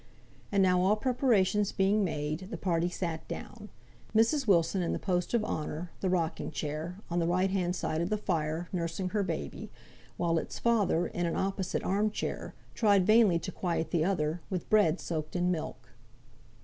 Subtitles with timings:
[0.51, 3.69] And now all preparations being made, the party sat down;
[4.15, 4.47] Mrs.
[4.47, 8.09] Wilson in the post of honour, the rocking chair on the right hand side of
[8.09, 9.69] the fire, nursing her baby,
[10.17, 14.71] while its father, in an opposite arm chair, tried vainly to quieten the other with
[14.71, 15.89] bread soaked in milk.